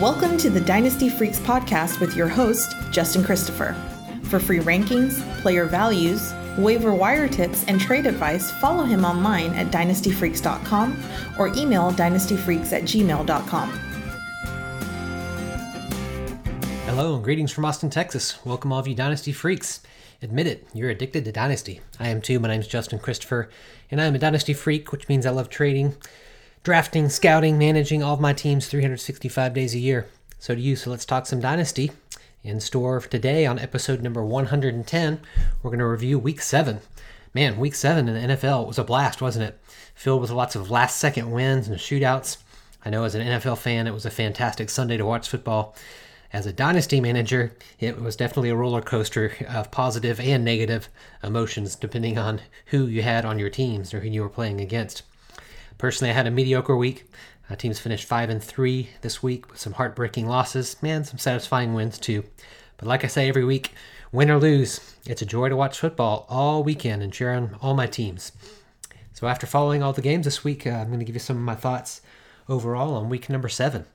[0.00, 3.76] Welcome to the Dynasty Freaks podcast with your host, Justin Christopher.
[4.22, 9.66] For free rankings, player values, waiver wire tips, and trade advice, follow him online at
[9.66, 11.04] dynastyfreaks.com
[11.38, 13.68] or email dynastyfreaks at gmail.com.
[16.86, 18.42] Hello and greetings from Austin, Texas.
[18.46, 19.82] Welcome, all of you Dynasty freaks.
[20.22, 21.82] Admit it, you're addicted to Dynasty.
[21.98, 22.40] I am too.
[22.40, 23.50] My name's Justin Christopher,
[23.90, 25.94] and I am a Dynasty freak, which means I love trading,
[26.62, 30.06] drafting, scouting, managing all of my teams 365 days a year.
[30.38, 30.76] So do you.
[30.76, 31.92] So let's talk some Dynasty.
[32.42, 35.20] In store for today on episode number 110,
[35.62, 36.80] we're going to review Week 7.
[37.34, 39.60] Man, Week 7 in the NFL was a blast, wasn't it?
[39.94, 42.38] Filled with lots of last second wins and shootouts.
[42.84, 45.76] I know as an NFL fan, it was a fantastic Sunday to watch football
[46.32, 50.88] as a dynasty manager, it was definitely a roller coaster of positive and negative
[51.24, 55.02] emotions depending on who you had on your teams or who you were playing against.
[55.80, 57.10] Personally, I had a mediocre week.
[57.48, 61.72] Uh, teams finished 5 and 3 this week with some heartbreaking losses and some satisfying
[61.72, 62.24] wins too.
[62.76, 63.72] But like I say every week,
[64.12, 67.72] win or lose, it's a joy to watch football all weekend and cheer on all
[67.72, 68.32] my teams.
[69.14, 71.38] So after following all the games this week, uh, I'm going to give you some
[71.38, 72.02] of my thoughts
[72.46, 73.86] overall on week number 7.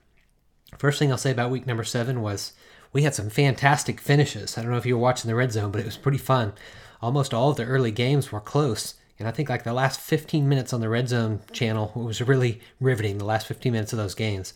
[0.78, 2.52] First thing I'll say about week number seven was
[2.92, 4.58] we had some fantastic finishes.
[4.58, 6.52] I don't know if you were watching the red zone, but it was pretty fun.
[7.00, 8.94] Almost all of the early games were close.
[9.18, 12.60] And I think like the last 15 minutes on the red zone channel was really
[12.80, 14.52] riveting, the last 15 minutes of those games.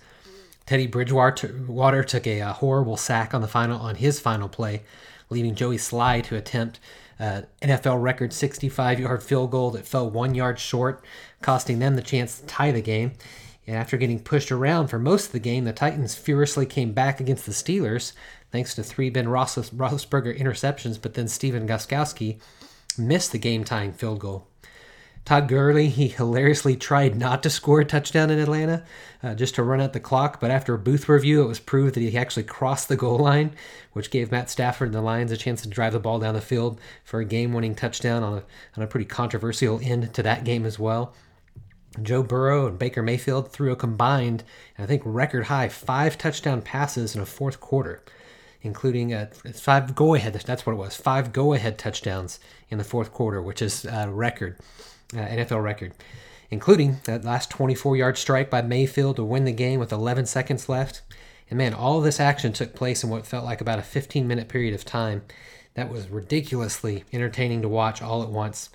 [0.67, 4.83] Teddy Bridgewater took a, a horrible sack on the final on his final play,
[5.31, 6.79] leaving Joey Slye to attempt
[7.19, 11.05] uh, NFL record 65 yard field goal that fell one yard short,
[11.43, 13.13] costing them the chance to tie the game.
[13.67, 17.21] And after getting pushed around for most of the game, the Titans furiously came back
[17.21, 18.15] against the Steelers,
[18.51, 22.41] thanks to three Ben Roethlisberger interceptions, but then Stephen Gostkowski
[22.99, 24.47] missed the game-tying field goal.
[25.25, 28.85] Todd Gurley, he hilariously tried not to score a touchdown in Atlanta
[29.23, 31.95] uh, just to run out the clock, but after a booth review, it was proved
[31.95, 33.55] that he actually crossed the goal line,
[33.93, 36.41] which gave Matt Stafford and the Lions a chance to drive the ball down the
[36.41, 38.43] field for a game winning touchdown on a,
[38.77, 41.15] on a pretty controversial end to that game as well.
[42.03, 44.45] Joe Burrow and Baker Mayfield threw a combined,
[44.79, 48.03] I think, record high five touchdown passes in a fourth quarter,
[48.63, 50.35] including a five go ahead.
[50.35, 50.97] That's what it was.
[50.97, 52.39] Five go ahead touchdowns
[52.69, 54.59] in the fourth quarter, which is a record,
[55.15, 55.93] uh, NFL record,
[56.51, 60.69] including that last 24 yard strike by Mayfield to win the game with 11 seconds
[60.69, 61.03] left.
[61.49, 64.49] And man, all this action took place in what felt like about a 15 minute
[64.49, 65.23] period of time.
[65.75, 68.71] That was ridiculously entertaining to watch all at once.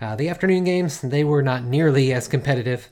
[0.00, 2.88] Uh, the afternoon games, they were not nearly as competitive,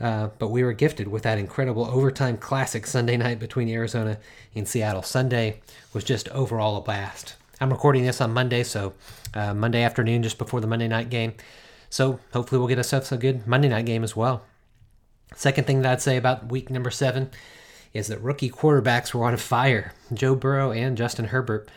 [0.00, 4.18] uh, but we were gifted with that incredible overtime classic Sunday night between Arizona
[4.54, 5.02] and Seattle.
[5.02, 5.60] Sunday
[5.92, 7.36] was just overall a blast.
[7.60, 8.94] I'm recording this on Monday, so
[9.34, 11.34] uh, Monday afternoon, just before the Monday night game.
[11.90, 14.42] So hopefully we'll get ourselves a good Monday night game as well.
[15.34, 17.30] Second thing that I'd say about week number seven
[17.92, 19.92] is that rookie quarterbacks were on fire.
[20.14, 21.68] Joe Burrow and Justin Herbert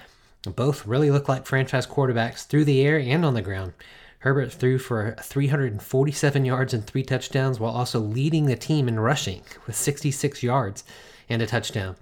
[0.55, 3.73] both really look like franchise quarterbacks through the air and on the ground.
[4.19, 9.41] Herbert threw for 347 yards and three touchdowns while also leading the team in rushing
[9.67, 10.83] with 66 yards
[11.27, 11.95] and a touchdown.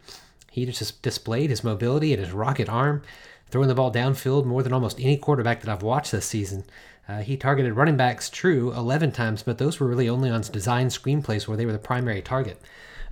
[0.52, 3.02] He just displayed his mobility and his rocket arm,
[3.50, 6.66] throwing the ball downfield more than almost any quarterback that I've watched this season.
[7.08, 10.88] Uh, he targeted running backs, true, 11 times, but those were really only on design
[10.88, 12.62] screenplays where they were the primary target.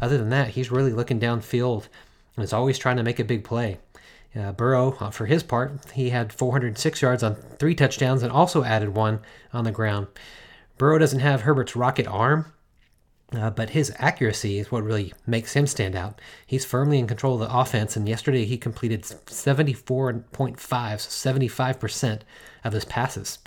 [0.02, 1.88] Other than that, he's really looking downfield
[2.36, 3.80] and is always trying to make a big play.
[4.36, 8.64] Uh, Burrow, uh, for his part, he had 406 yards on three touchdowns and also
[8.64, 10.08] added one on the ground.
[10.78, 12.54] Burrow doesn't have Herbert's rocket arm,
[13.34, 16.22] uh, but his accuracy is what really makes him stand out.
[16.46, 22.22] He's firmly in control of the offense, and yesterday he completed 74.5, so 75%
[22.64, 23.40] of his passes.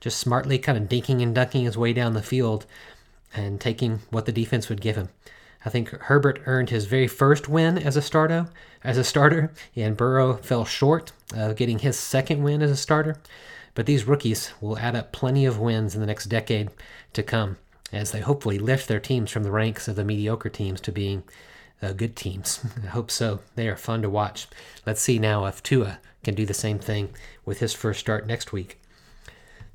[0.00, 2.66] Just smartly kind of dinking and dunking his way down the field
[3.34, 5.10] and taking what the defense would give him.
[5.64, 8.48] I think Herbert earned his very first win as a starter,
[8.82, 13.18] as a starter, and Burrow fell short of getting his second win as a starter.
[13.74, 16.70] But these rookies will add up plenty of wins in the next decade
[17.12, 17.58] to come,
[17.92, 21.24] as they hopefully lift their teams from the ranks of the mediocre teams to being
[21.82, 22.64] uh, good teams.
[22.84, 23.40] I hope so.
[23.54, 24.48] They are fun to watch.
[24.86, 27.10] Let's see now if Tua can do the same thing
[27.44, 28.78] with his first start next week.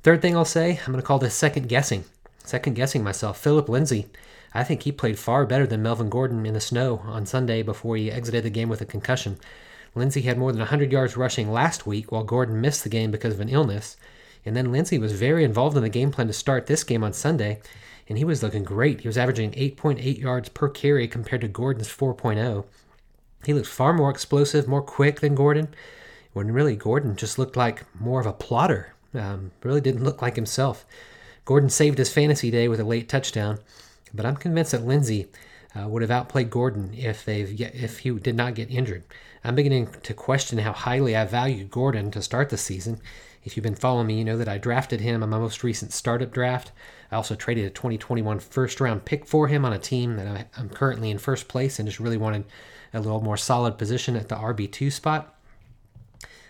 [0.06, 2.04] Third thing I'll say, I'm going to call this second guessing.
[2.44, 3.40] Second guessing myself.
[3.40, 4.06] Phillip Lindsay
[4.54, 7.96] I think he played far better than Melvin Gordon in the snow on Sunday before
[7.96, 9.36] he exited the game with a concussion.
[9.96, 13.34] Lindsay had more than 100 yards rushing last week, while Gordon missed the game because
[13.34, 13.96] of an illness.
[14.44, 17.12] And then Lindsay was very involved in the game plan to start this game on
[17.12, 17.58] Sunday,
[18.08, 19.00] and he was looking great.
[19.00, 22.64] He was averaging 8.8 yards per carry compared to Gordon's 4.0.
[23.44, 25.74] He looked far more explosive, more quick than Gordon,
[26.32, 28.92] when really Gordon just looked like more of a plotter.
[29.16, 30.84] Um, really didn't look like himself.
[31.44, 33.58] Gordon saved his fantasy day with a late touchdown,
[34.12, 35.28] but I'm convinced that Lindsay
[35.76, 39.04] uh, would have outplayed Gordon if they've if he did not get injured.
[39.44, 43.00] I'm beginning to question how highly I valued Gordon to start the season.
[43.44, 45.92] If you've been following me, you know that I drafted him in my most recent
[45.92, 46.72] startup draft.
[47.12, 50.68] I also traded a 2021 first round pick for him on a team that I'm
[50.68, 52.44] currently in first place and just really wanted
[52.92, 55.35] a little more solid position at the RB2 spot.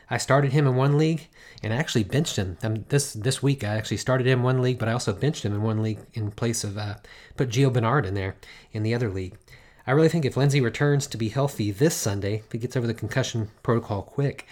[0.08, 1.28] I started him in one league
[1.62, 2.56] and I actually benched him.
[2.62, 5.44] Um, this this week I actually started him in one league, but I also benched
[5.44, 6.96] him in one league in place of uh,
[7.36, 8.36] put Gio Bernard in there
[8.72, 9.36] in the other league.
[9.86, 12.86] I really think if Lindsay returns to be healthy this Sunday, if he gets over
[12.86, 14.46] the concussion protocol quick,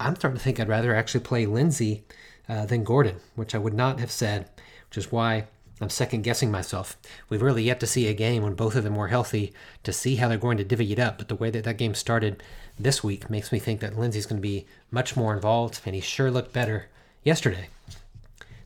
[0.00, 2.04] I'm starting to think I'd rather actually play Lindsay
[2.48, 4.48] uh, than Gordon, which I would not have said,
[4.88, 5.46] which is why
[5.84, 6.96] I'm second guessing myself.
[7.28, 9.52] We've really yet to see a game when both of them were healthy
[9.82, 11.18] to see how they're going to divvy it up.
[11.18, 12.42] But the way that that game started
[12.78, 16.00] this week makes me think that Lindsay's going to be much more involved, and he
[16.00, 16.88] sure looked better
[17.22, 17.68] yesterday.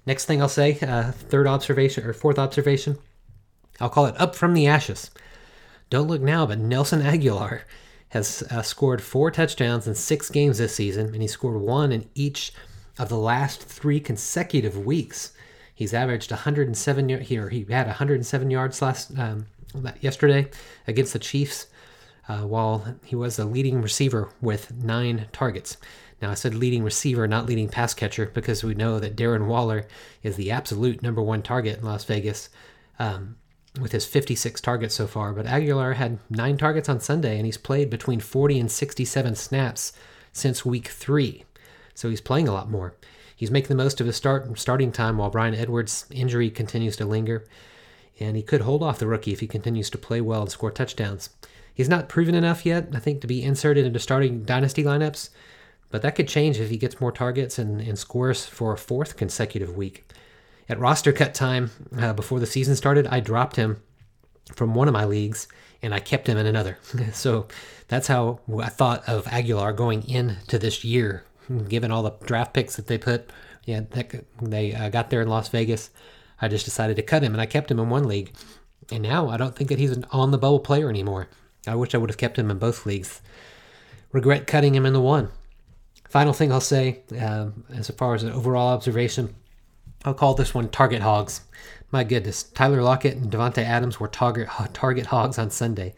[0.06, 2.98] Next thing I'll say, uh, third observation or fourth observation,
[3.80, 5.10] I'll call it up from the ashes.
[5.90, 7.62] Don't look now, but Nelson Agholor
[8.10, 12.08] has uh, scored four touchdowns in six games this season, and he scored one in
[12.14, 12.52] each
[12.96, 15.32] of the last three consecutive weeks.
[15.78, 17.50] He's averaged 107 here.
[17.50, 19.46] He had 107 yards last um,
[20.00, 20.50] yesterday
[20.88, 21.68] against the Chiefs,
[22.26, 25.76] uh, while he was the leading receiver with nine targets.
[26.20, 29.86] Now I said leading receiver, not leading pass catcher, because we know that Darren Waller
[30.24, 32.48] is the absolute number one target in Las Vegas.
[32.98, 33.36] Um,
[33.80, 37.56] with his 56 targets so far, but Agholor had nine targets on Sunday, and he's
[37.56, 39.92] played between 40 and 67 snaps
[40.32, 41.44] since week three.
[41.94, 42.96] So he's playing a lot more.
[43.38, 47.04] He's making the most of his start starting time while Bryan Edwards' injury continues to
[47.04, 47.44] linger,
[48.18, 50.72] and he could hold off the rookie if he continues to play well and score
[50.72, 51.30] touchdowns.
[51.72, 55.30] He's not proven enough yet, I think, to be inserted into starting dynasty lineups,
[55.92, 59.16] but that could change if he gets more targets and, and scores for a fourth
[59.16, 60.12] consecutive week.
[60.68, 63.80] At roster cut time, uh, before the season started, I dropped him
[64.52, 65.46] from one of my leagues
[65.80, 66.78] and I kept him in another.
[67.12, 67.46] so
[67.86, 71.22] that's how I thought of Agholor going into this year
[71.68, 73.30] given all the draft picks that they put,
[73.64, 75.90] yeah, that, they uh, got there in Las Vegas.
[76.40, 78.32] I just decided to cut him, and I kept him in one league.
[78.90, 81.28] And now I don't think that he's an on the bubble player anymore.
[81.66, 83.20] I wish I would have kept him in both leagues.
[84.12, 85.28] Regret cutting him in the one.
[86.08, 89.34] Final thing I'll say, uh, as far as an overall observation,
[90.04, 91.42] I'll call this one target hogs.
[91.90, 95.94] My goodness, Tyler Lockett and Davante Adams were target target hogs on Sunday.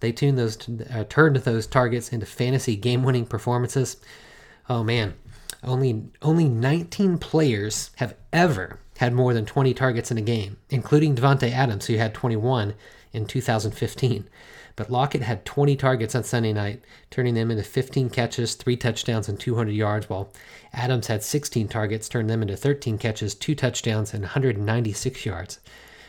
[0.00, 0.58] They tuned those,
[0.92, 3.96] uh, turned those targets into fantasy game-winning performances.
[4.68, 5.14] Oh man,
[5.62, 11.14] only only 19 players have ever had more than 20 targets in a game, including
[11.14, 12.74] Davante Adams, who had 21
[13.12, 14.28] in 2015.
[14.74, 19.28] But Lockett had 20 targets on Sunday night, turning them into 15 catches, three touchdowns,
[19.28, 20.30] and 200 yards, while
[20.72, 25.60] Adams had 16 targets, turned them into 13 catches, two touchdowns, and 196 yards.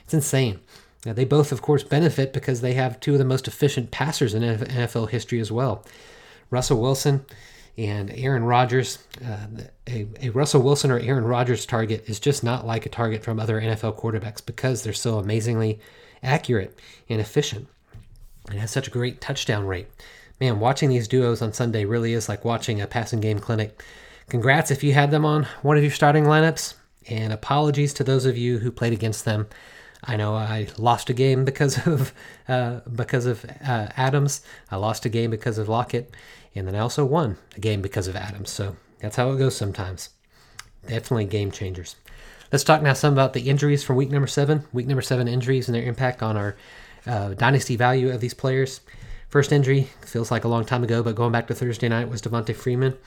[0.04, 0.60] It's insane.
[1.06, 4.34] Now, they both, of course, benefit because they have two of the most efficient passers
[4.34, 5.86] in NFL history as well.
[6.50, 7.26] Russell Wilson
[7.78, 9.46] and Aaron Rodgers, uh,
[9.88, 13.40] a, a Russell Wilson or Aaron Rodgers target is just not like a target from
[13.40, 15.80] other NFL quarterbacks because they're so amazingly
[16.24, 16.78] accurate
[17.08, 17.68] and efficient.
[18.52, 19.88] It has such a great touchdown rate.
[20.40, 23.84] Man, watching these duos on Sunday really is like watching a passing game clinic.
[24.30, 26.76] Congrats if you had them on one of your starting lineups,
[27.10, 29.48] and apologies to those of you who played against them.
[30.04, 32.14] I know I lost a game because of
[32.48, 34.42] uh, because of uh, Adams.
[34.72, 36.14] I lost a game because of Lockett.
[36.58, 38.50] And then I also won a game because of Adams.
[38.50, 40.10] So that's how it goes sometimes.
[40.88, 41.96] Definitely game changers.
[42.52, 44.64] Let's talk now some about the injuries from week number seven.
[44.72, 46.56] Week number seven injuries and their impact on our
[47.06, 48.82] uh, dynasty value of these players.
[49.30, 52.22] First injury feels like a long time ago, but going back to Thursday night was
[52.22, 52.98] Devonta Freeman.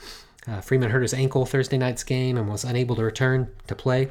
[0.47, 4.09] Uh, Freeman hurt his ankle Thursday night's game and was unable to return to play.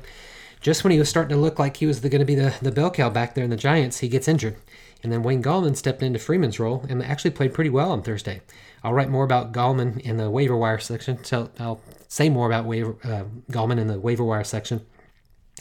[0.60, 2.72] Just when he was starting to look like he was going to be the, the
[2.72, 4.56] bell cow back there in the Giants, he gets injured.
[5.02, 8.42] And then Wayne Gallman stepped into Freeman's role and actually played pretty well on Thursday.
[8.82, 11.22] I'll write more about Gallman in the waiver wire section.
[11.24, 14.84] So I'll say more about waiver, uh, Gallman in the waiver wire section.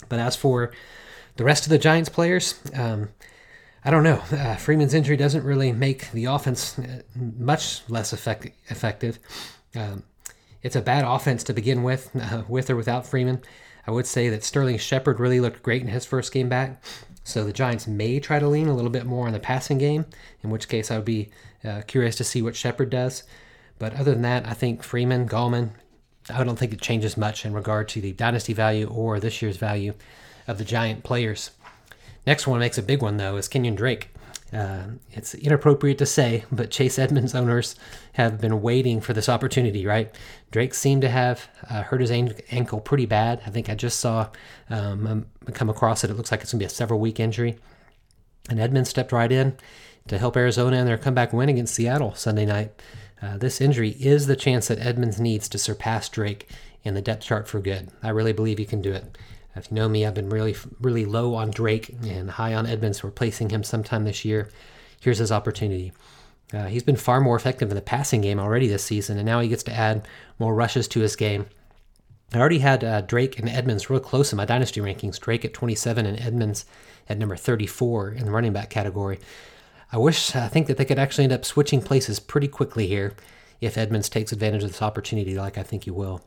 [0.08, 0.72] But as for
[1.36, 3.10] the rest of the Giants players, um,
[3.84, 4.16] I don't know.
[4.16, 9.18] Uh, Freeman's injury doesn't really make the offense uh, much less effect- effective.
[9.74, 10.04] Um,
[10.62, 13.42] it's a bad offense to begin with, uh, with or without Freeman.
[13.86, 16.82] I would say that Sterling Shepard really looked great in his first game back.
[17.30, 20.04] So the Giants may try to lean a little bit more on the passing game,
[20.42, 21.30] in which case I would be
[21.64, 23.22] uh, curious to see what Shepard does.
[23.78, 25.70] But other than that, I think Freeman, Gallman,
[26.28, 29.56] I don't think it changes much in regard to the dynasty value or this year's
[29.56, 29.94] value
[30.48, 31.52] of the Giant players.
[32.26, 34.10] Next one makes a big one, though, is Kenyon Drake.
[34.52, 37.76] Uh, it's inappropriate to say, but Chase Edmonds owners
[38.14, 40.12] have been waiting for this opportunity, right?
[40.50, 43.40] Drake seemed to have uh, hurt his ankle pretty bad.
[43.46, 44.28] I think I just saw
[44.68, 46.10] um, come across it.
[46.10, 47.58] It looks like it's going to be a several week injury.
[48.48, 49.56] And Edmonds stepped right in
[50.08, 52.82] to help Arizona in their comeback win against Seattle Sunday night.
[53.22, 56.48] Uh, this injury is the chance that Edmonds needs to surpass Drake
[56.82, 57.90] in the depth chart for good.
[58.02, 59.16] I really believe he can do it.
[59.56, 63.02] If you know me, I've been really, really low on Drake and high on Edmonds,
[63.02, 64.48] replacing him sometime this year.
[65.00, 65.92] Here's his opportunity.
[66.52, 69.40] Uh, he's been far more effective in the passing game already this season, and now
[69.40, 70.06] he gets to add
[70.38, 71.46] more rushes to his game.
[72.32, 75.18] I already had uh, Drake and Edmonds real close in my dynasty rankings.
[75.18, 76.64] Drake at 27 and Edmonds
[77.08, 79.18] at number 34 in the running back category.
[79.92, 83.14] I wish, I think that they could actually end up switching places pretty quickly here
[83.60, 86.22] if Edmonds takes advantage of this opportunity, like I think he will.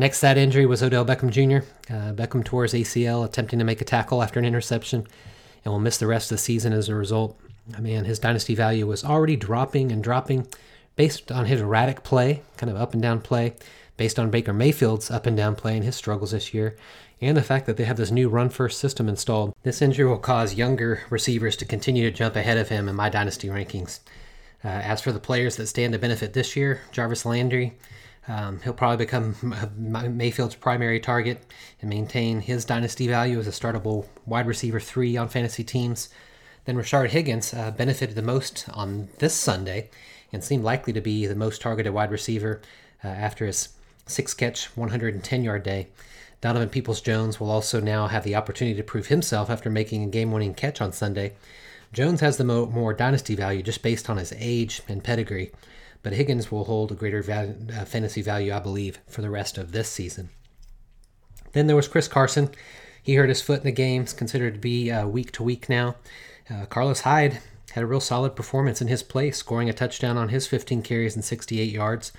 [0.00, 1.66] Next, that injury was Odell Beckham Jr.
[1.92, 5.04] Uh, Beckham tore his ACL attempting to make a tackle after an interception
[5.64, 7.36] and will miss the rest of the season as a result.
[7.76, 10.46] I mean, his dynasty value was already dropping and dropping
[10.94, 13.54] based on his erratic play, kind of up and down play,
[13.96, 16.76] based on Baker Mayfield's up and down play and his struggles this year,
[17.20, 19.52] and the fact that they have this new run first system installed.
[19.64, 23.08] This injury will cause younger receivers to continue to jump ahead of him in my
[23.08, 23.98] dynasty rankings.
[24.64, 27.74] Uh, as for the players that stand to benefit this year, Jarvis Landry,
[28.28, 29.34] um, he'll probably become
[30.16, 31.42] Mayfield's primary target
[31.80, 36.10] and maintain his dynasty value as a startable wide receiver three on fantasy teams.
[36.66, 39.88] Then Rashard Higgins uh, benefited the most on this Sunday
[40.30, 42.60] and seemed likely to be the most targeted wide receiver
[43.02, 43.70] uh, after his
[44.06, 45.88] six catch, 110 yard day.
[46.40, 50.08] Donovan Peoples Jones will also now have the opportunity to prove himself after making a
[50.08, 51.32] game winning catch on Sunday.
[51.92, 55.50] Jones has the mo- more dynasty value just based on his age and pedigree,
[56.02, 59.58] but Higgins will hold a greater va- uh, fantasy value, I believe, for the rest
[59.58, 60.30] of this season.
[61.52, 62.50] Then there was Chris Carson.
[63.02, 65.96] He hurt his foot in the games, considered to be uh, week to week now.
[66.50, 67.40] Uh, Carlos Hyde
[67.72, 71.14] had a real solid performance in his place, scoring a touchdown on his 15 carries
[71.14, 72.12] and 68 yards.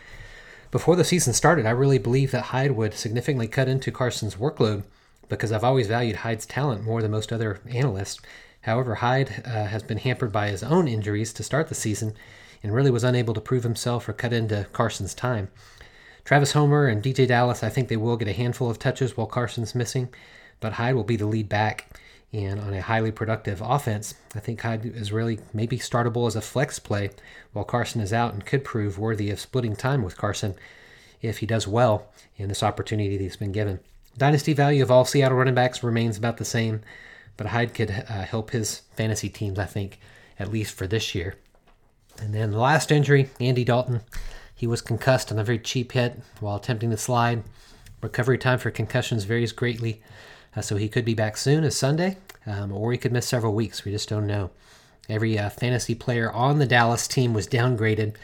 [0.71, 4.83] Before the season started, I really believed that Hyde would significantly cut into Carson's workload
[5.27, 8.19] because I've always valued Hyde's talent more than most other analysts.
[8.61, 12.15] However, Hyde uh, has been hampered by his own injuries to start the season
[12.61, 15.49] and really was unable to prove himself or cut into Carson's time.
[16.25, 19.27] Travis Homer and DeeJay Dallas, I think they will get a handful of touches while
[19.27, 20.09] Carson's missing,
[20.59, 21.89] but Hyde will be the lead back.
[22.31, 26.41] And on a highly productive offense, I think Hyde is really maybe startable as a
[26.41, 27.09] flex play
[27.53, 30.53] while Carson is out and could prove worthy of splitting time with Carson
[31.21, 33.79] if he does well in this opportunity that he's been given.
[34.17, 36.81] Dynasty value of all Seattle running backs remains about the same,
[37.37, 39.99] but Hyde could uh, help his fantasy teams, I think,
[40.37, 41.35] at least for this year.
[42.21, 44.01] And then the last injury, Andy Dalton.
[44.53, 47.43] He was concussed on a very cheap hit while attempting to slide.
[48.01, 50.01] Recovery time for concussions varies greatly
[50.55, 53.53] uh, so he could be back soon as Sunday, um, or he could miss several
[53.53, 53.85] weeks.
[53.85, 54.51] We just don't know.
[55.07, 58.15] Every uh, fantasy player on the Dallas team was downgraded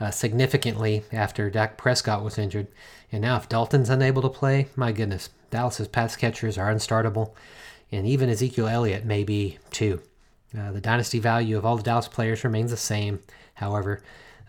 [0.00, 2.68] uh, significantly after Dak Prescott was injured.
[3.10, 7.32] And now, if Dalton's unable to play, my goodness, Dallas's pass catchers are unstartable,
[7.90, 10.02] and even Ezekiel Elliott may be too.
[10.56, 13.20] Uh, the dynasty value of all the Dallas players remains the same.
[13.54, 14.02] However,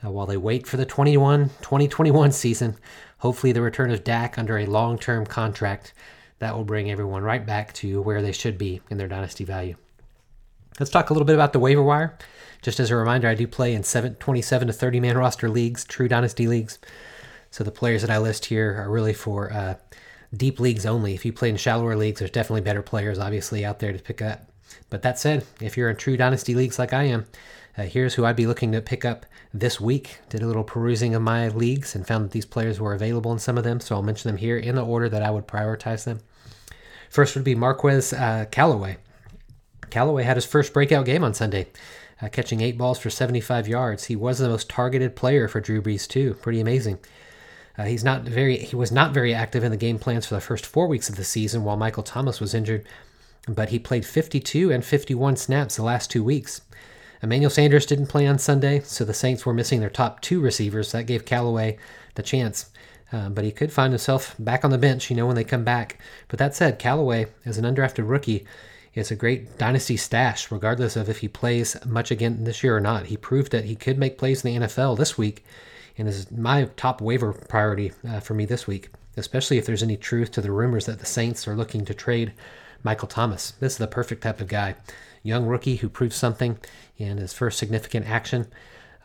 [0.03, 2.77] uh, while they wait for the 21 2021 season,
[3.17, 5.93] hopefully the return of Dak under a long term contract
[6.39, 9.75] that will bring everyone right back to where they should be in their dynasty value.
[10.79, 12.17] Let's talk a little bit about the waiver wire.
[12.61, 15.83] Just as a reminder, I do play in seven, 27 to 30 man roster leagues,
[15.83, 16.79] true dynasty leagues.
[17.51, 19.75] So the players that I list here are really for uh,
[20.35, 21.13] deep leagues only.
[21.13, 24.21] If you play in shallower leagues, there's definitely better players, obviously, out there to pick
[24.21, 24.48] up.
[24.89, 27.25] But that said, if you're in true dynasty leagues like I am,
[27.77, 30.19] uh, here's who I'd be looking to pick up this week.
[30.29, 33.39] Did a little perusing of my leagues and found that these players were available in
[33.39, 36.03] some of them, so I'll mention them here in the order that I would prioritize
[36.03, 36.19] them.
[37.09, 38.97] First would be Marquez uh, Callaway.
[39.89, 41.67] Callaway had his first breakout game on Sunday,
[42.21, 44.05] uh, catching eight balls for 75 yards.
[44.05, 46.35] He was the most targeted player for Drew Brees too.
[46.35, 46.99] Pretty amazing.
[47.77, 48.57] Uh, he's not very.
[48.57, 51.15] He was not very active in the game plans for the first four weeks of
[51.15, 52.85] the season while Michael Thomas was injured,
[53.49, 56.61] but he played 52 and 51 snaps the last two weeks.
[57.21, 60.91] Emmanuel Sanders didn't play on Sunday, so the Saints were missing their top two receivers.
[60.91, 61.77] That gave Callaway
[62.15, 62.69] the chance.
[63.11, 65.63] Uh, but he could find himself back on the bench, you know, when they come
[65.63, 65.99] back.
[66.27, 68.45] But that said, Callaway, as an undrafted rookie,
[68.93, 72.81] is a great dynasty stash, regardless of if he plays much again this year or
[72.81, 73.07] not.
[73.07, 75.43] He proved that he could make plays in the NFL this week,
[75.97, 79.97] and is my top waiver priority uh, for me this week, especially if there's any
[79.97, 82.33] truth to the rumors that the Saints are looking to trade
[82.83, 83.51] Michael Thomas.
[83.59, 84.75] This is the perfect type of guy.
[85.23, 86.57] Young rookie who proves something
[86.97, 88.47] in his first significant action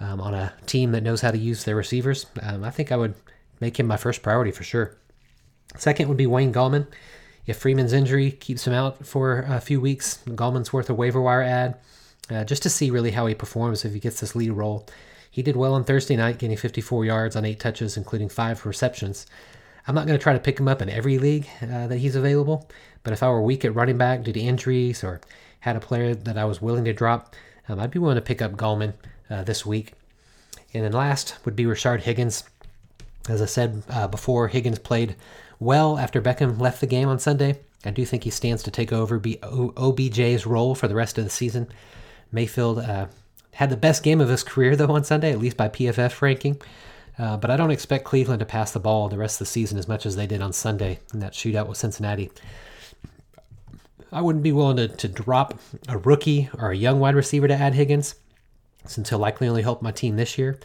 [0.00, 2.26] um, on a team that knows how to use their receivers.
[2.40, 3.14] Um, I think I would
[3.60, 4.96] make him my first priority for sure.
[5.76, 6.86] Second would be Wayne Gallman.
[7.46, 11.42] If Freeman's injury keeps him out for a few weeks, Gallman's worth a waiver wire
[11.42, 11.78] ad
[12.30, 14.86] uh, just to see really how he performs if he gets this lead role.
[15.30, 19.26] He did well on Thursday night, getting 54 yards on eight touches, including five receptions.
[19.86, 22.16] I'm not going to try to pick him up in every league uh, that he's
[22.16, 22.68] available,
[23.02, 25.20] but if I were weak at running back due to injuries or
[25.60, 27.34] had a player that I was willing to drop,
[27.68, 28.94] Um, I'd be willing to pick up Gallman
[29.30, 29.92] uh, this week.
[30.72, 32.44] And then last would be Rashard Higgins.
[33.28, 35.16] As I said uh, before, Higgins played
[35.58, 37.60] well after Beckham left the game on Sunday.
[37.84, 41.24] I do think he stands to take over B- OBJ's role for the rest of
[41.24, 41.68] the season.
[42.32, 43.06] Mayfield uh,
[43.52, 46.60] had the best game of his career, though, on Sunday, at least by PFF ranking.
[47.18, 49.78] Uh, but I don't expect Cleveland to pass the ball the rest of the season
[49.78, 52.30] as much as they did on Sunday in that shootout with Cincinnati.
[54.10, 57.54] I wouldn't be willing to, to drop a rookie or a young wide receiver to
[57.54, 58.14] add Higgins,
[58.84, 60.58] since he'll likely only help my team this year.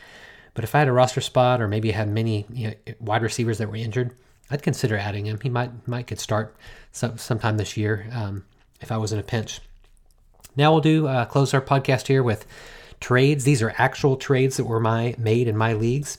[0.53, 3.59] But if I had a roster spot or maybe had many you know, wide receivers
[3.59, 4.15] that were injured,
[4.51, 5.39] I'd consider adding him.
[5.41, 6.55] He might might get start
[6.91, 8.45] some, sometime this year um,
[8.81, 9.61] if I was in a pinch.
[10.55, 12.45] Now we'll do uh, close our podcast here with
[12.99, 13.43] trades.
[13.43, 16.17] These are actual trades that were my made in my leagues.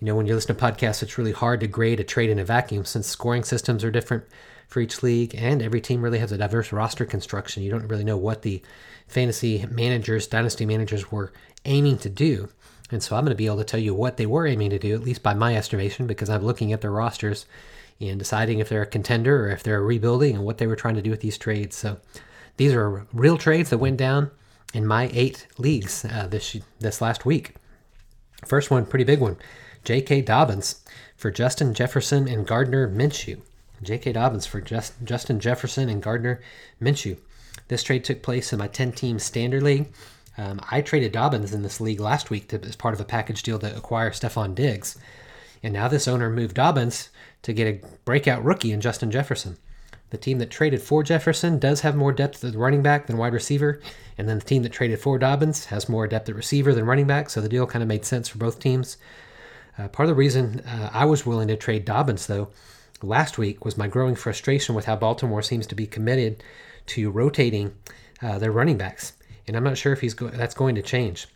[0.00, 2.38] You know, when you listen to podcasts, it's really hard to grade a trade in
[2.38, 4.24] a vacuum since scoring systems are different
[4.68, 7.62] for each league, and every team really has a diverse roster construction.
[7.62, 8.62] You don't really know what the
[9.06, 11.32] fantasy managers, dynasty managers were
[11.64, 12.50] aiming to do.
[12.90, 14.78] And so I'm going to be able to tell you what they were aiming to
[14.78, 17.46] do, at least by my estimation, because I'm looking at their rosters
[18.00, 20.94] and deciding if they're a contender or if they're rebuilding and what they were trying
[20.94, 21.74] to do with these trades.
[21.76, 21.98] So
[22.56, 24.30] these are real trades that went down
[24.74, 27.54] in my eight leagues uh, this this last week.
[28.46, 29.36] First one, pretty big one.
[29.84, 30.22] J.K.
[30.22, 30.84] Dobbins
[31.16, 33.40] for Justin Jefferson and Gardner Minshew.
[33.82, 34.12] J.K.
[34.12, 36.40] Dobbins for Just, Justin Jefferson and Gardner
[36.80, 37.16] Minshew.
[37.68, 39.92] This trade took place in my 10 team standard league.
[40.36, 43.42] Um, I traded Dobbins in this league last week to, as part of a package
[43.42, 44.96] deal to acquire Stefon Diggs.
[45.62, 47.08] And now this owner moved Dobbins
[47.42, 49.56] to get a breakout rookie in Justin Jefferson.
[50.10, 53.34] The team that traded for Jefferson does have more depth at running back than wide
[53.34, 53.80] receiver,
[54.16, 57.06] and then the team that traded for Dobbins has more depth at receiver than running
[57.06, 58.96] back, so the deal kind of made sense for both teams.
[59.78, 62.48] Uh, part of the reason uh, I was willing to trade Dobbins, though,
[63.02, 66.42] last week was my growing frustration with how Baltimore seems to be committed
[66.86, 67.74] to rotating
[68.22, 69.12] uh, their running backs,
[69.46, 71.28] and I'm not sure if he's go- that's going to change.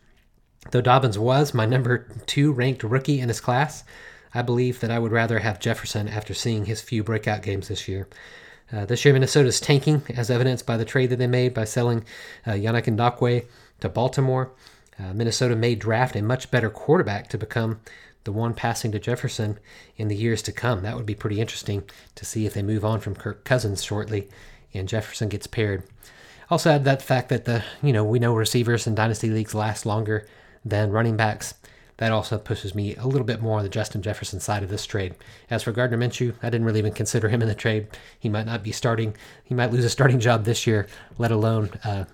[0.71, 3.85] Though Dobbins was my number two ranked rookie in his class,
[4.35, 7.87] I believe that I would rather have Jefferson after seeing his few breakout games this
[7.87, 8.09] year.
[8.73, 11.65] Uh, this year, Minnesota is tanking, as evidenced by the trade that they made by
[11.65, 12.05] selling
[12.47, 13.45] uh, Yannick Ngakoue
[13.81, 14.51] to Baltimore.
[14.99, 17.81] Uh, Minnesota may draft a much better quarterback to become
[18.25, 19.59] the one passing to Jefferson
[19.97, 20.83] in the years to come.
[20.83, 24.29] That would be pretty interesting to see if they move on from Kirk Cousins shortly
[24.75, 25.83] and Jefferson gets paired.
[26.51, 29.87] Also, add that fact that the you know we know receivers in dynasty leagues last
[29.87, 30.27] longer
[30.65, 31.55] than running backs
[31.99, 34.87] that also pushes me a little bit more on the Justin Jefferson side of this
[34.87, 35.15] trade.
[35.51, 37.87] As for Gardner Minshew, I didn't really even consider him in the trade.
[38.19, 39.15] He might not be starting.
[39.45, 40.87] He might lose a starting job this year,
[41.19, 42.05] let alone uh,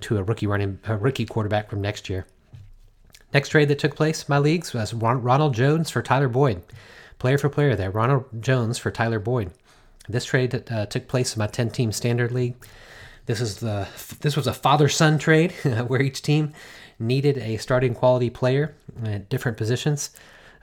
[0.00, 2.26] to a rookie running a rookie quarterback from next year.
[3.32, 6.62] Next trade that took place my leagues was Ronald Jones for Tyler Boyd.
[7.18, 9.50] Player for player there, Ronald Jones for Tyler Boyd.
[10.08, 12.54] This trade uh, took place in my 10-team standard league.
[13.26, 13.88] This is the
[14.20, 15.52] this was a father-son trade
[15.86, 16.52] where each team
[16.98, 20.10] needed a starting quality player at different positions.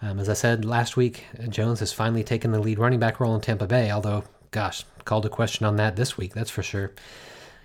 [0.02, 3.36] Um, as I said last week, Jones has finally taken the lead running back role
[3.36, 6.92] in Tampa Bay, although, gosh, called a question on that this week, that's for sure.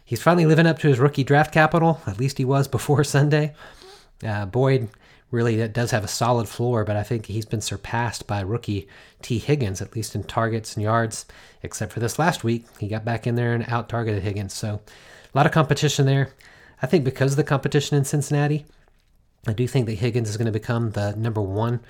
[0.04, 3.54] He's finally living up to his rookie draft capital, at least he was before Sunday.
[4.24, 4.88] Uh, Boyd
[5.30, 8.88] really does have a solid floor, but I think he's been surpassed by rookie
[9.22, 11.26] Tee Higgins, at least in targets and yards,
[11.62, 12.64] except for this last week.
[12.78, 14.54] He got back in there and out targeted Higgins.
[14.54, 14.80] So
[15.34, 16.30] a lot of competition there.
[16.82, 18.66] I think because of the competition in Cincinnati,
[19.46, 21.80] I do think that Higgins is going to become the number one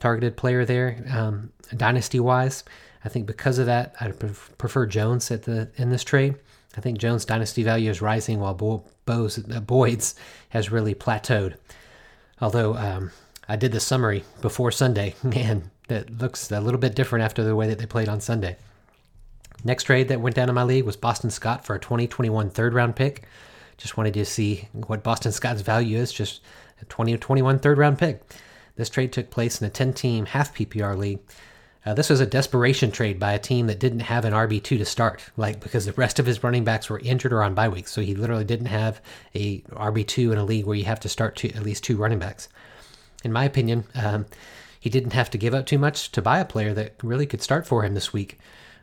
[0.00, 2.64] targeted player there, um, dynasty wise.
[3.04, 4.08] I think because of that, I
[4.58, 6.36] prefer Jones at the in this trade.
[6.76, 10.14] I think Jones' dynasty value is rising while Bo- Bo's, uh, Boyd's
[10.50, 11.54] has really plateaued.
[12.40, 13.10] Although um,
[13.48, 17.56] I did the summary before Sunday, man, that looks a little bit different after the
[17.56, 18.56] way that they played on Sunday.
[19.64, 22.74] Next trade that went down in my league was Boston Scott for a 2021 third
[22.74, 23.24] round pick.
[23.82, 26.40] Just wanted to see what Boston Scott's value is, just
[26.80, 28.22] a 20 or 21 third round pick.
[28.76, 31.18] This trade took place in a 10 team half PPR league.
[31.84, 34.84] Uh, this was a desperation trade by a team that didn't have an RB2 to
[34.84, 37.90] start, like because the rest of his running backs were injured or on bye weeks.
[37.90, 39.00] So he literally didn't have
[39.34, 42.20] a RB2 in a league where you have to start two, at least two running
[42.20, 42.48] backs.
[43.24, 44.26] In my opinion, um,
[44.78, 47.42] he didn't have to give up too much to buy a player that really could
[47.42, 48.38] start for him this week.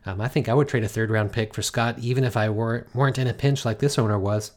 [0.05, 2.49] Um, I think I would trade a third round pick for Scott, even if I
[2.49, 4.51] were, weren't in a pinch like this owner was,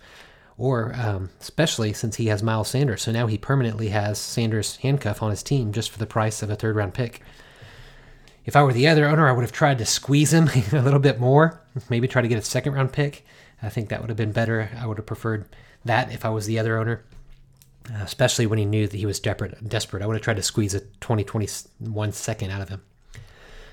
[0.58, 3.02] or um, especially since he has Miles Sanders.
[3.02, 6.50] So now he permanently has Sanders' handcuff on his team just for the price of
[6.50, 7.22] a third round pick.
[8.44, 11.00] If I were the other owner, I would have tried to squeeze him a little
[11.00, 13.24] bit more, maybe try to get a second round pick.
[13.62, 14.70] I think that would have been better.
[14.76, 15.46] I would have preferred
[15.84, 17.04] that if I was the other owner,
[17.88, 19.68] uh, especially when he knew that he was desperate.
[19.68, 22.82] Desperate, I would have tried to squeeze a 2021 second out of him.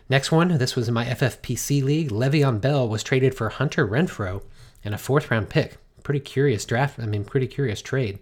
[0.07, 2.09] Next one, this was in my FFPC league.
[2.09, 4.43] Le'Veon Bell was traded for Hunter Renfrow
[4.83, 5.77] and a fourth round pick.
[6.09, 6.97] Pretty curious draft.
[6.99, 8.17] I mean, pretty curious trade.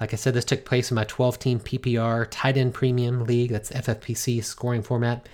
[0.00, 3.50] Like I said, this took place in my 12 team PPR tight end premium league.
[3.50, 5.28] That's FFPC scoring format.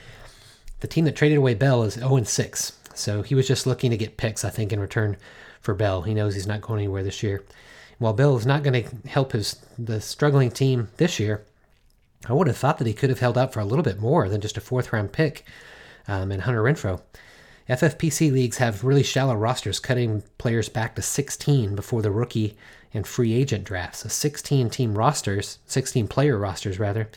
[0.80, 2.72] The team that traded away Bell is 0 6.
[2.92, 5.16] So he was just looking to get picks, I think, in return
[5.60, 6.02] for Bell.
[6.02, 7.44] He knows he's not going anywhere this year.
[7.98, 11.44] While Bell is not going to help his the struggling team this year,
[12.28, 14.28] I would have thought that he could have held out for a little bit more
[14.28, 15.46] than just a fourth round pick
[16.08, 17.00] um, and Hunter Renfrow.
[17.68, 22.56] FFPC leagues have really shallow rosters, cutting players back to 16 before the rookie
[22.94, 24.00] and free agent drafts.
[24.00, 27.08] So 16 team rosters, 16 player rosters rather.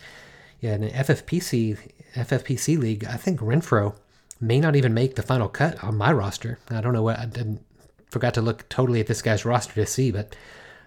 [0.59, 1.77] Yeah, in an FFPC
[2.15, 3.95] FFPC league, I think Renfrow
[4.41, 6.57] may not even make the final cut on my roster.
[6.69, 7.63] I don't know what I didn't
[8.09, 10.35] forgot to look totally at this guy's roster to see, but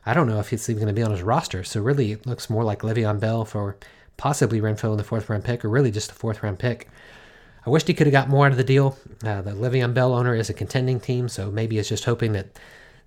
[0.04, 1.62] I don't know if he's even going to be on his roster.
[1.62, 3.76] So really, it looks more like Le'Veon Bell for
[4.16, 6.88] possibly Renfrow in the fourth round pick, or really just a fourth round pick.
[7.64, 8.96] I wished he could have got more out of the deal.
[9.24, 12.58] Uh, the Le'Veon Bell owner is a contending team, so maybe he's just hoping that,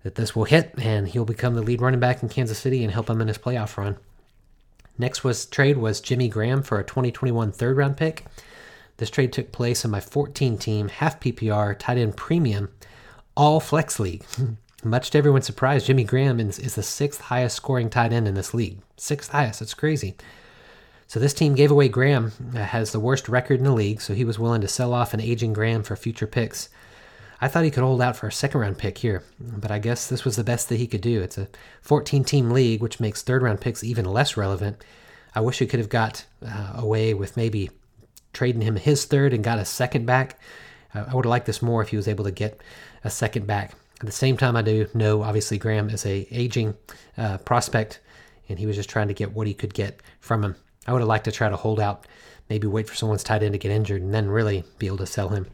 [0.03, 2.93] that this will hit and he'll become the lead running back in Kansas City and
[2.93, 3.97] help him in his playoff run.
[4.97, 8.25] Next was trade was Jimmy Graham for a 2021 third round pick.
[8.97, 12.69] This trade took place in my 14 team half PPR tight end premium
[13.35, 14.23] all flex league.
[14.83, 18.35] Much to everyone's surprise, Jimmy Graham is, is the sixth highest scoring tight end in
[18.35, 18.77] this league.
[18.97, 19.61] Sixth highest.
[19.61, 20.15] It's crazy.
[21.07, 24.13] So this team gave away Graham, uh, has the worst record in the league, so
[24.13, 26.69] he was willing to sell off an aging Graham for future picks.
[27.41, 30.07] I thought he could hold out for a second round pick here, but I guess
[30.07, 31.21] this was the best that he could do.
[31.21, 31.47] It's a
[31.81, 34.83] 14 team league, which makes third round picks even less relevant.
[35.35, 37.69] I wish he could have got uh, away with maybe
[38.33, 40.39] trading him his third and got a second back.
[40.93, 42.61] Uh, I would have liked this more if he was able to get
[43.03, 43.73] a second back.
[43.99, 46.75] At the same time, I do know obviously Graham is a aging
[47.17, 47.99] uh, prospect,
[48.47, 50.55] and he was just trying to get what he could get from him.
[50.87, 52.07] I would have liked to try to hold out,
[52.49, 55.05] maybe wait for someone's tight end to get injured, and then really be able to
[55.05, 55.47] sell him.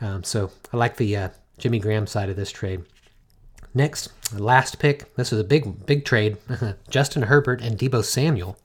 [0.00, 1.28] Um, so I like the uh,
[1.58, 2.84] Jimmy Graham side of this trade.
[3.74, 5.14] Next, last pick.
[5.14, 6.38] This is a big, big trade.
[6.88, 8.56] Justin Herbert and Deebo Samuel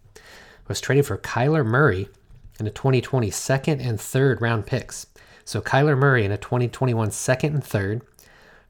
[0.68, 2.10] was traded for Kyler Murray
[2.60, 5.08] in a 2020 second and third round picks.
[5.44, 8.02] So Kyler Murray in a 2021 second and third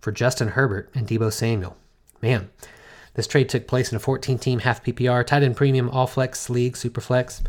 [0.02, 1.78] for Justin Herbert and Deebo Samuel.
[2.22, 2.50] Man,
[3.16, 6.50] this trade took place in a 14 team half PPR, tight end premium, all flex
[6.50, 7.42] league, super flex.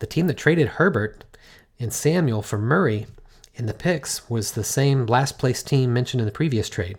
[0.00, 1.24] The team that traded Herbert
[1.80, 3.06] and Samuel for Murray
[3.54, 6.98] in the picks was the same last place team mentioned in the previous trade.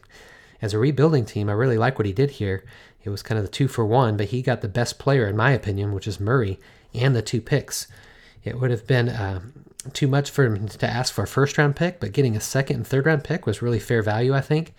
[0.61, 2.63] As a rebuilding team, I really like what he did here.
[3.03, 5.37] It was kind of the two for one, but he got the best player, in
[5.37, 6.59] my opinion, which is Murray,
[6.93, 7.87] and the two picks.
[8.43, 9.41] It would have been uh,
[9.93, 12.77] too much for him to ask for a first round pick, but getting a second
[12.77, 14.73] and third round pick was really fair value, I think.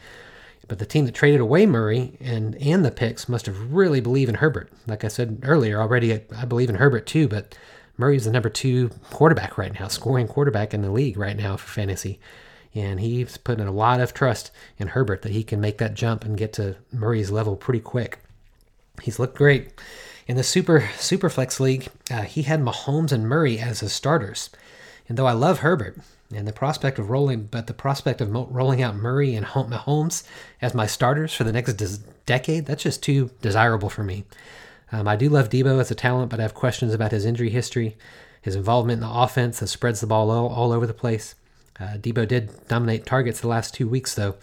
[0.69, 4.29] But the team that traded away Murray and and the picks must have really believed
[4.29, 4.71] in Herbert.
[4.87, 7.57] Like I said earlier, already I, I believe in Herbert too, but
[7.97, 11.69] Murray's the number two quarterback right now, scoring quarterback in the league right now for
[11.69, 12.19] fantasy.
[12.75, 16.25] And he's putting a lot of trust in Herbert that he can make that jump
[16.25, 18.21] and get to Murray's level pretty quick.
[19.03, 19.73] He's looked great.
[20.27, 24.51] In the Super Superflex League, uh, he had Mahomes and Murray as his starters.
[25.09, 25.99] And though I love Herbert
[26.35, 30.25] and the prospect of rolling, but the prospect of rolling out Murray and Mahomes
[30.63, 31.73] as my starters for the next
[32.27, 34.25] decade, that's just too desirable for me.
[34.93, 37.51] Um, I do love Deebo as a talent, but I have questions about his injury
[37.51, 37.97] history,
[38.43, 41.35] his involvement in the offense that spreads the ball all, all over the place.
[41.79, 44.37] Uh, Deebo did dominate targets the last two weeks, though.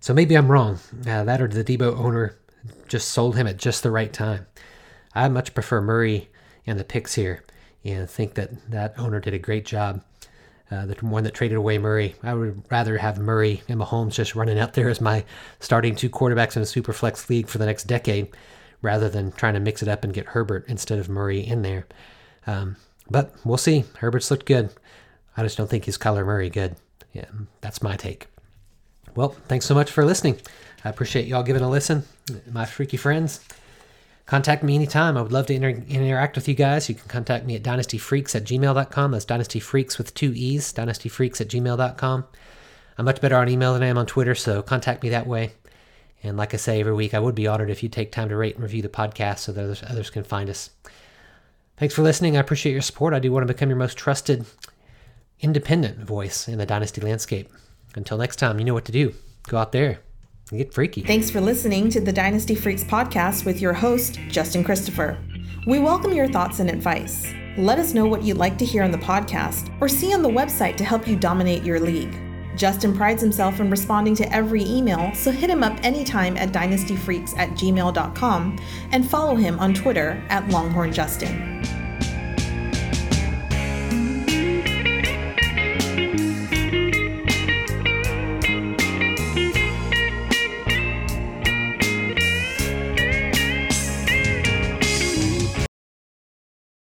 [0.00, 0.78] So maybe I'm wrong.
[1.06, 2.36] Uh, that or the Deebo owner
[2.86, 4.46] just sold him at just the right time.
[5.14, 6.28] I much prefer Murray
[6.66, 7.44] and the picks here
[7.84, 10.02] and think that that owner did a great job.
[10.70, 14.34] Uh, the one that traded away Murray, I would rather have Murray and Mahomes just
[14.34, 15.24] running out there as my
[15.60, 18.28] starting two quarterbacks in a super flex league for the next decade,
[18.82, 21.86] rather than trying to mix it up and get Herbert instead of Murray in there.
[22.46, 22.76] Um,
[23.10, 23.84] but we'll see.
[23.98, 24.70] Herbert's looked good.
[25.36, 26.76] I just don't think he's Kyler Murray good.
[27.14, 27.26] Yeah,
[27.62, 28.26] that's my take.
[29.14, 30.38] Well, thanks so much for listening.
[30.84, 32.04] I appreciate y'all giving a listen,
[32.52, 33.40] my freaky friends
[34.28, 35.16] contact me anytime.
[35.16, 36.88] I would love to inter- interact with you guys.
[36.88, 39.10] You can contact me at dynastyfreaks at gmail.com.
[39.10, 42.26] That's dynastyfreaks with two E's, dynastyfreaks at gmail.com.
[42.98, 45.52] I'm much better on email than I am on Twitter, so contact me that way.
[46.22, 48.36] And like I say every week, I would be honored if you take time to
[48.36, 50.70] rate and review the podcast so that others, others can find us.
[51.78, 52.36] Thanks for listening.
[52.36, 53.14] I appreciate your support.
[53.14, 54.44] I do want to become your most trusted,
[55.40, 57.48] independent voice in the Dynasty landscape.
[57.94, 59.14] Until next time, you know what to do.
[59.46, 60.00] Go out there
[60.50, 61.02] Get freaky.
[61.02, 65.18] Thanks for listening to the Dynasty Freaks podcast with your host, Justin Christopher.
[65.66, 67.30] We welcome your thoughts and advice.
[67.58, 70.28] Let us know what you'd like to hear on the podcast or see on the
[70.28, 72.16] website to help you dominate your league.
[72.56, 77.36] Justin prides himself in responding to every email, so hit him up anytime at dynastyfreaks
[77.36, 78.58] at gmail.com
[78.92, 81.87] and follow him on Twitter at LonghornJustin.